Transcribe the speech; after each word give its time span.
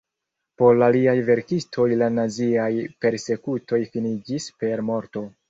Por 0.61 0.79
aliaj 0.85 1.13
verkistoj 1.27 1.85
la 2.03 2.07
naziaj 2.15 2.71
persekutoj 3.07 3.81
finiĝis 3.93 4.51
per 4.65 4.85
morto. 4.91 5.27